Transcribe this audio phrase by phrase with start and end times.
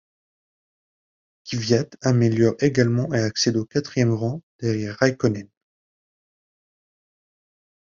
[1.45, 5.47] Kvyat améliore également et accède au quatrième rang, derrière Räikkönen.